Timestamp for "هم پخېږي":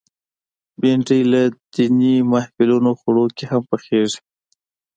3.51-4.19